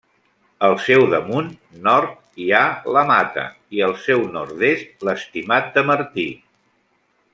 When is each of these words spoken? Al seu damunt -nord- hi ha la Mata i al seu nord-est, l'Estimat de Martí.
Al 0.67 0.75
seu 0.85 1.03
damunt 1.11 1.51
-nord- 1.83 2.15
hi 2.45 2.49
ha 2.59 2.63
la 2.95 3.03
Mata 3.11 3.43
i 3.79 3.83
al 3.89 3.93
seu 4.07 4.25
nord-est, 4.39 4.97
l'Estimat 5.11 5.71
de 5.77 5.85
Martí. 5.93 6.27